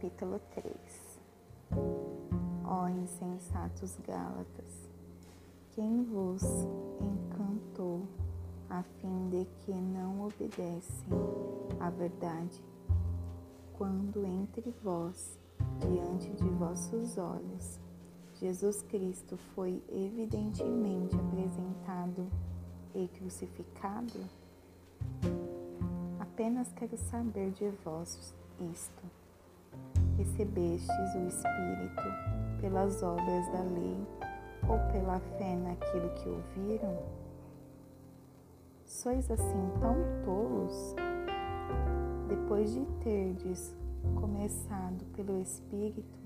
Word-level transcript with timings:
capítulo 0.00 0.40
3 0.54 1.20
Ó 2.64 2.88
insensatos 2.88 3.98
Gálatas, 4.06 4.88
quem 5.72 6.04
vos 6.04 6.42
encantou 7.02 8.08
a 8.70 8.82
fim 8.82 9.28
de 9.28 9.44
que 9.58 9.74
não 9.74 10.22
obedecem 10.26 11.06
à 11.78 11.90
verdade, 11.90 12.64
quando 13.74 14.24
entre 14.24 14.74
vós, 14.82 15.38
diante 15.78 16.30
de 16.30 16.48
vossos 16.48 17.18
olhos, 17.18 17.78
Jesus 18.36 18.80
Cristo 18.84 19.36
foi 19.54 19.82
evidentemente 19.90 21.14
apresentado 21.14 22.26
e 22.94 23.06
crucificado? 23.08 24.18
Apenas 26.18 26.72
quero 26.72 26.96
saber 26.96 27.50
de 27.50 27.68
vós 27.84 28.34
isto. 28.72 29.19
Recebestes 30.20 31.14
o 31.14 31.26
Espírito 31.28 32.02
pelas 32.60 33.02
obras 33.02 33.50
da 33.52 33.62
lei 33.62 34.06
ou 34.68 34.78
pela 34.92 35.18
fé 35.38 35.56
naquilo 35.56 36.10
que 36.10 36.28
ouviram? 36.28 36.98
Sois 38.84 39.30
assim 39.30 39.70
tão 39.80 39.96
tolos? 40.22 40.94
Depois 42.28 42.70
de 42.74 42.84
terdes 43.02 43.74
começado 44.14 45.06
pelo 45.16 45.40
Espírito, 45.40 46.18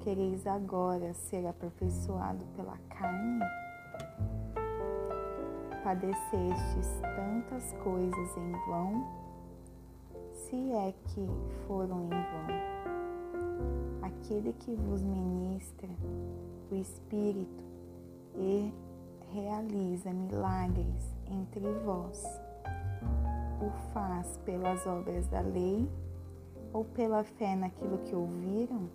quereis 0.00 0.46
agora 0.46 1.12
ser 1.12 1.46
aperfeiçoado 1.46 2.46
pela 2.56 2.78
carne? 2.88 3.44
Padecestes 5.84 6.98
tantas 7.14 7.74
coisas 7.84 8.36
em 8.38 8.52
vão? 8.66 9.28
se 10.32 10.72
é 10.72 10.94
que 11.08 11.26
foram 11.66 12.04
em 12.04 12.08
vão. 12.08 12.77
Aquele 14.02 14.52
que 14.52 14.74
vos 14.74 15.02
ministra 15.02 15.88
o 16.70 16.74
Espírito 16.74 17.64
e 18.34 18.72
realiza 19.32 20.12
milagres 20.12 21.14
entre 21.26 21.72
vós, 21.84 22.24
o 23.60 23.70
faz 23.92 24.38
pelas 24.44 24.86
obras 24.86 25.26
da 25.28 25.40
lei 25.40 25.88
ou 26.72 26.84
pela 26.84 27.24
fé 27.24 27.56
naquilo 27.56 27.98
que 27.98 28.14
ouviram? 28.14 28.88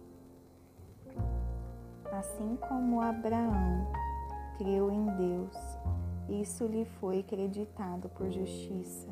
Assim 2.12 2.58
como 2.68 3.02
Abraão 3.02 3.88
creu 4.58 4.92
em 4.92 5.06
Deus, 5.18 5.58
isso 6.30 6.66
lhe 6.66 6.86
foi 6.86 7.20
acreditado 7.20 8.08
por 8.10 8.30
justiça. 8.30 9.10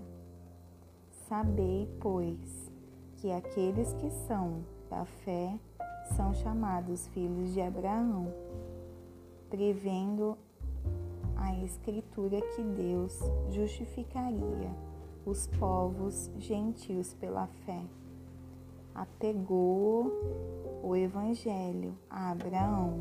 Sabei, 1.27 1.89
pois, 1.99 2.71
que 3.17 3.31
aqueles 3.31 3.93
que 3.93 4.09
são 4.27 4.63
da 4.91 5.05
fé 5.05 5.57
são 6.17 6.33
chamados 6.33 7.07
filhos 7.07 7.53
de 7.53 7.61
Abraão, 7.61 8.27
prevendo 9.49 10.37
a 11.37 11.55
Escritura 11.63 12.41
que 12.41 12.61
Deus 12.61 13.17
justificaria 13.49 14.69
os 15.25 15.47
povos 15.47 16.29
gentios 16.37 17.13
pela 17.13 17.47
fé. 17.65 17.81
Apegou 18.93 20.11
o 20.83 20.93
Evangelho 20.93 21.97
a 22.09 22.31
Abraão. 22.31 22.99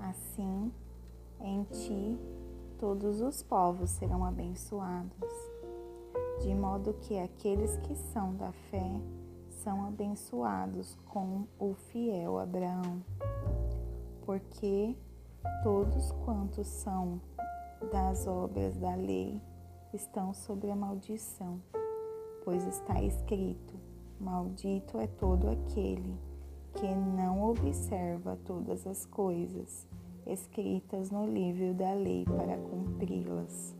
Assim, 0.00 0.72
em 1.40 1.64
ti 1.64 2.18
todos 2.78 3.20
os 3.20 3.42
povos 3.42 3.90
serão 3.90 4.24
abençoados 4.24 5.58
de 6.40 6.54
modo 6.54 6.94
que 7.02 7.18
aqueles 7.18 7.76
que 7.78 7.96
são 7.96 8.34
da 8.36 8.52
fé 8.70 9.00
são 9.68 9.84
abençoados 9.84 10.96
com 11.04 11.44
o 11.58 11.74
fiel 11.74 12.38
Abraão. 12.38 13.02
Porque 14.24 14.96
todos 15.62 16.10
quantos 16.24 16.66
são 16.66 17.20
das 17.92 18.26
obras 18.26 18.78
da 18.78 18.94
lei 18.94 19.38
estão 19.92 20.32
sob 20.32 20.70
a 20.70 20.74
maldição, 20.74 21.60
pois 22.46 22.66
está 22.66 23.02
escrito: 23.02 23.74
Maldito 24.18 24.98
é 25.00 25.06
todo 25.06 25.50
aquele 25.50 26.16
que 26.72 26.86
não 26.86 27.42
observa 27.42 28.38
todas 28.46 28.86
as 28.86 29.04
coisas 29.04 29.86
escritas 30.26 31.10
no 31.10 31.26
livro 31.26 31.74
da 31.74 31.92
lei 31.92 32.24
para 32.24 32.56
cumpri-las 32.56 33.76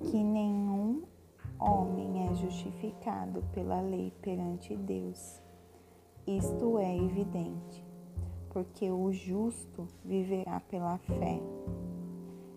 que 0.00 0.22
nenhum 0.22 1.02
homem 1.58 2.28
é 2.28 2.34
justificado 2.34 3.42
pela 3.52 3.80
lei 3.80 4.12
perante 4.22 4.76
Deus. 4.76 5.42
Isto 6.26 6.78
é 6.78 6.96
evidente, 6.96 7.84
porque 8.50 8.90
o 8.90 9.10
justo 9.12 9.86
viverá 10.04 10.60
pela 10.60 10.98
fé, 10.98 11.40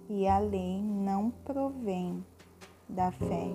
e 0.09 0.27
a 0.27 0.39
lei 0.39 0.81
não 0.81 1.31
provém 1.31 2.23
da 2.87 3.11
fé, 3.11 3.47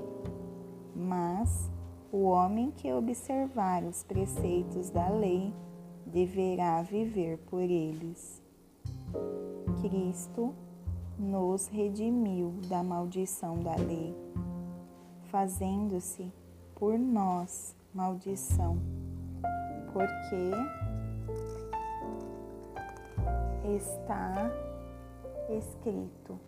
mas 0.94 1.70
o 2.10 2.24
homem 2.24 2.70
que 2.70 2.92
observar 2.92 3.84
os 3.84 4.02
preceitos 4.02 4.90
da 4.90 5.08
lei 5.10 5.52
deverá 6.06 6.80
viver 6.82 7.38
por 7.38 7.60
eles. 7.60 8.42
Cristo 9.82 10.54
nos 11.18 11.66
redimiu 11.66 12.54
da 12.68 12.82
maldição 12.82 13.58
da 13.58 13.76
lei, 13.76 14.14
fazendo-se 15.36 16.32
por 16.74 16.98
nós 16.98 17.76
maldição, 17.92 18.78
porque 19.92 20.50
está 23.76 24.50
escrito: 25.50 26.40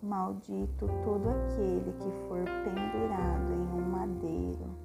Maldito 0.00 0.86
todo 1.04 1.28
aquele 1.28 1.92
que 1.98 2.28
for 2.28 2.44
pendurado 2.62 3.52
em 3.52 3.82
um 3.82 3.90
madeiro, 3.90 4.76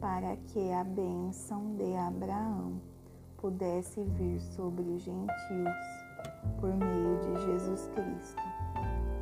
para 0.00 0.36
que 0.36 0.70
a 0.70 0.84
bênção 0.84 1.74
de 1.74 1.96
Abraão 1.96 2.80
pudesse 3.38 4.04
vir 4.04 4.38
sobre 4.38 4.84
os 4.84 5.02
gentios 5.02 5.74
por 6.60 6.72
meio 6.76 7.18
de 7.22 7.44
Jesus 7.44 7.90
Cristo, 7.92 8.42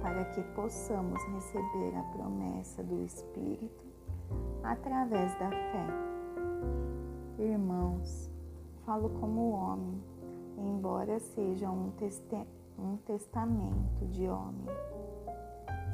para 0.03 0.25
que 0.27 0.43
possamos 0.55 1.23
receber 1.27 1.97
a 1.97 2.03
promessa 2.17 2.83
do 2.83 3.01
Espírito 3.05 3.87
através 4.65 5.33
da 5.39 5.49
fé. 5.49 5.87
Irmãos, 7.39 8.29
falo 8.85 9.09
como 9.21 9.53
homem, 9.53 10.03
embora 10.59 11.21
seja 11.21 11.71
um, 11.71 11.91
teste 11.93 12.47
um 12.79 12.97
testamento 12.99 14.05
de 14.11 14.29
homem. 14.29 14.67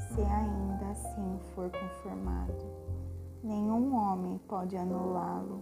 Se 0.08 0.22
ainda 0.22 0.86
assim 0.90 1.38
for 1.54 1.70
confirmado, 1.70 2.66
nenhum 3.42 3.94
homem 3.94 4.40
pode 4.48 4.76
anulá-lo 4.76 5.60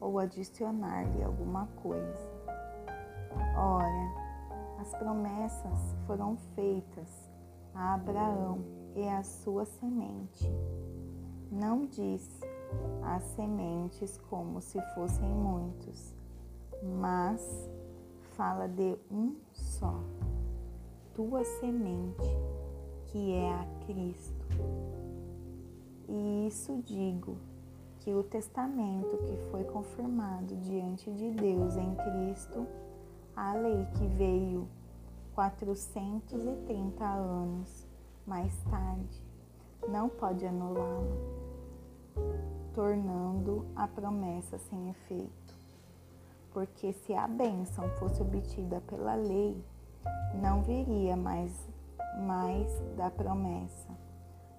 ou 0.00 0.18
adicionar-lhe 0.18 1.24
alguma 1.24 1.66
coisa. 1.82 2.30
Ora, 3.56 4.30
as 4.80 4.94
promessas 4.94 5.96
foram 6.06 6.36
feitas 6.54 7.29
a 7.80 7.94
Abraão 7.94 8.58
e 8.94 9.08
a 9.08 9.22
sua 9.22 9.64
semente. 9.64 10.44
Não 11.50 11.86
diz 11.86 12.28
as 13.02 13.22
sementes 13.22 14.18
como 14.28 14.60
se 14.60 14.78
fossem 14.94 15.26
muitos, 15.26 16.14
mas 17.00 17.70
fala 18.36 18.68
de 18.68 18.98
um 19.10 19.34
só, 19.54 19.98
tua 21.14 21.42
semente, 21.42 22.28
que 23.06 23.32
é 23.32 23.50
a 23.50 23.66
Cristo. 23.86 24.46
E 26.06 26.48
isso 26.48 26.82
digo 26.84 27.38
que 28.00 28.12
o 28.12 28.22
testamento 28.22 29.16
que 29.24 29.38
foi 29.50 29.64
confirmado 29.64 30.54
diante 30.56 31.10
de 31.12 31.30
Deus 31.30 31.76
em 31.78 31.94
Cristo 31.94 32.66
a 33.34 33.54
lei 33.54 33.86
que 33.96 34.06
veio 34.06 34.68
430 35.40 37.02
anos 37.02 37.88
mais 38.26 38.54
tarde 38.64 39.24
não 39.88 40.06
pode 40.06 40.44
anulá-lo, 40.44 41.16
tornando 42.74 43.64
a 43.74 43.88
promessa 43.88 44.58
sem 44.58 44.90
efeito. 44.90 45.54
Porque 46.52 46.92
se 46.92 47.14
a 47.14 47.26
bênção 47.26 47.88
fosse 47.96 48.20
obtida 48.20 48.82
pela 48.82 49.14
lei, 49.14 49.64
não 50.42 50.62
viria 50.62 51.16
mais, 51.16 51.50
mais 52.18 52.70
da 52.98 53.10
promessa, 53.10 53.88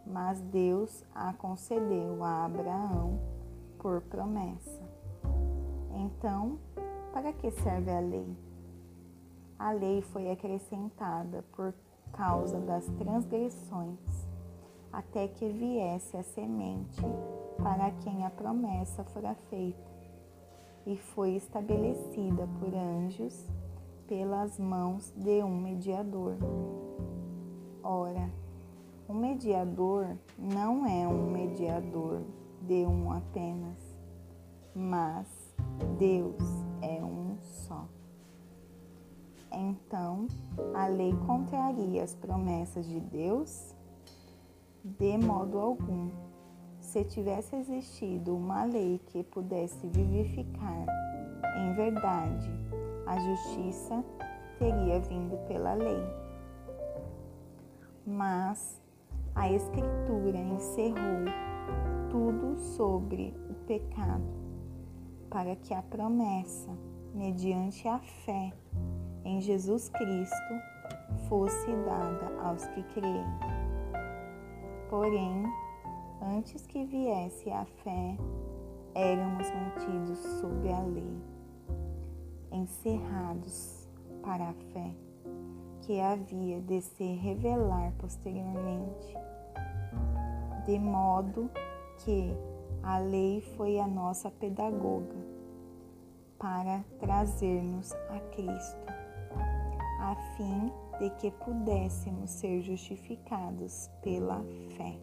mas 0.04 0.42
Deus 0.42 1.06
a 1.14 1.32
concedeu 1.34 2.24
a 2.24 2.46
Abraão 2.46 3.20
por 3.78 4.02
promessa. 4.02 4.82
Então, 5.94 6.58
para 7.14 7.32
que 7.34 7.52
serve 7.52 7.92
a 7.92 8.00
lei? 8.00 8.51
A 9.62 9.72
lei 9.74 10.02
foi 10.02 10.32
acrescentada 10.32 11.46
por 11.56 11.72
causa 12.14 12.60
das 12.60 12.84
transgressões, 12.98 14.00
até 14.92 15.28
que 15.28 15.48
viesse 15.50 16.18
a 16.18 16.24
semente 16.24 17.00
para 17.62 17.92
quem 18.04 18.26
a 18.26 18.32
promessa 18.32 19.04
fora 19.04 19.36
feita, 19.52 19.92
e 20.88 20.98
foi 20.98 21.36
estabelecida 21.36 22.50
por 22.60 22.74
anjos 22.74 23.46
pelas 24.08 24.58
mãos 24.58 25.14
de 25.16 25.44
um 25.44 25.56
mediador. 25.56 26.34
Ora, 27.84 28.32
um 29.08 29.14
mediador 29.14 30.18
não 30.40 30.88
é 30.88 31.08
um 31.08 31.30
mediador 31.30 32.24
de 32.64 32.84
um 32.88 33.12
apenas, 33.12 33.78
mas 34.74 35.28
Deus 36.00 36.42
é 36.82 37.04
um. 37.04 37.21
Então, 39.72 40.28
a 40.74 40.88
lei 40.88 41.14
contraria 41.26 42.04
as 42.04 42.14
promessas 42.14 42.86
de 42.86 43.00
Deus? 43.00 43.74
De 44.84 45.18
modo 45.18 45.58
algum. 45.58 46.10
Se 46.82 47.06
tivesse 47.06 47.56
existido 47.56 48.36
uma 48.36 48.66
lei 48.66 49.00
que 49.08 49.24
pudesse 49.24 49.88
vivificar 49.88 50.86
em 51.58 51.74
verdade 51.74 52.50
a 53.06 53.18
justiça, 53.18 54.04
teria 54.60 55.00
vindo 55.00 55.38
pela 55.48 55.74
lei. 55.74 56.04
Mas 58.06 58.82
a 59.34 59.50
Escritura 59.50 60.38
encerrou 60.38 61.24
tudo 62.10 62.58
sobre 62.58 63.34
o 63.50 63.54
pecado, 63.66 64.28
para 65.30 65.56
que 65.56 65.74
a 65.74 65.82
promessa, 65.82 66.72
mediante 67.14 67.88
a 67.88 68.00
fé 68.00 68.52
em 69.24 69.42
Jesus 69.42 69.90
Cristo, 69.90 70.54
fosse 71.28 71.72
dada 71.86 72.32
aos 72.44 72.66
que 72.68 72.84
creem. 72.94 73.26
Porém, 74.90 75.44
antes 76.22 76.66
que 76.68 76.86
viesse 76.86 77.50
a 77.50 77.66
fé, 77.66 78.18
éramos 78.94 79.48
mantidos 79.52 80.20
sob 80.40 80.72
a 80.72 80.82
lei, 80.84 81.22
encerrados 82.52 83.88
para 84.22 84.50
a 84.50 84.54
fé, 84.74 84.94
que 85.82 86.00
havia 86.00 86.62
de 86.62 86.82
se 86.82 87.16
revelar 87.16 87.94
posteriormente, 87.98 89.16
de 90.66 90.78
modo 90.78 91.50
que 92.00 92.36
a 92.84 92.98
lei 93.00 93.42
foi 93.56 93.80
a 93.80 93.88
nossa 93.88 94.30
pedagoga 94.30 95.16
para 96.38 96.84
trazer-nos 97.00 97.94
a 98.10 98.20
Cristo, 98.32 99.01
a 100.02 100.16
fim 100.36 100.72
de 101.00 101.10
que 101.12 101.30
pudéssemos 101.30 102.32
ser 102.32 102.62
justificados 102.62 103.88
pela 104.02 104.44
fé. 104.76 105.00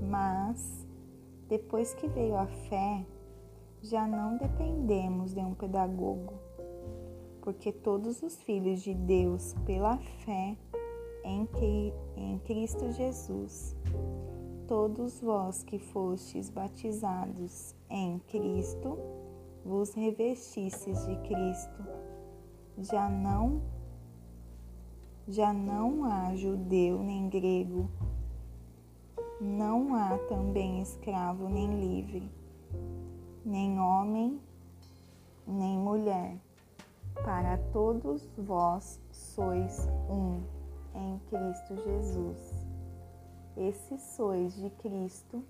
Mas, 0.00 0.86
depois 1.46 1.92
que 1.94 2.08
veio 2.08 2.34
a 2.36 2.46
fé, 2.46 3.04
já 3.82 4.06
não 4.06 4.38
dependemos 4.38 5.34
de 5.34 5.40
um 5.40 5.54
pedagogo, 5.54 6.32
porque 7.42 7.70
todos 7.70 8.22
os 8.22 8.40
filhos 8.42 8.80
de 8.80 8.94
Deus, 8.94 9.54
pela 9.66 9.98
fé 10.24 10.56
em 11.22 12.38
Cristo 12.38 12.90
Jesus, 12.92 13.76
todos 14.66 15.20
vós 15.20 15.62
que 15.62 15.78
fostes 15.78 16.48
batizados 16.48 17.74
em 17.90 18.18
Cristo, 18.28 18.98
vos 19.64 19.92
revestistes 19.92 21.06
de 21.06 21.16
Cristo. 21.18 21.84
Já 22.78 23.08
não 23.08 23.62
já 25.28 25.52
não 25.52 26.04
há 26.04 26.36
judeu 26.36 27.02
nem 27.02 27.28
grego, 27.28 27.90
não 29.40 29.92
há 29.96 30.16
também 30.28 30.80
escravo 30.80 31.48
nem 31.48 31.80
livre, 31.80 32.30
nem 33.44 33.80
homem 33.80 34.40
nem 35.46 35.78
mulher. 35.78 36.36
Para 37.24 37.56
todos 37.72 38.28
vós 38.36 39.00
sois 39.10 39.88
um 40.10 40.42
em 40.94 41.18
Cristo 41.30 41.76
Jesus. 41.84 42.66
E 43.56 43.72
se 43.72 43.98
sois 43.98 44.54
de 44.54 44.68
Cristo, 44.70 45.42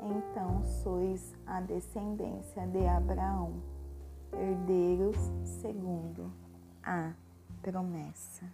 então 0.00 0.64
sois 0.64 1.34
a 1.46 1.60
descendência 1.60 2.66
de 2.68 2.86
Abraão, 2.86 3.54
herdeiros 4.32 5.16
segundo 5.44 6.32
a 6.82 7.12
promessa. 7.62 8.44